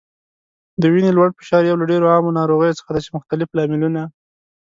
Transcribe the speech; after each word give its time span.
د 0.81 0.83
وینې 0.93 1.11
لوړ 1.17 1.29
فشار 1.39 1.63
یو 1.65 1.79
له 1.81 1.85
ډیرو 1.91 2.11
عامو 2.13 2.35
ناروغیو 2.39 2.77
څخه 2.79 2.89
دی 2.95 3.01
چې 3.05 3.15
مختلف 3.17 3.49
لاملونه 3.57 4.01